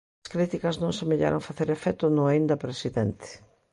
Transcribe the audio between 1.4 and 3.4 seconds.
facer efecto no aínda presidente.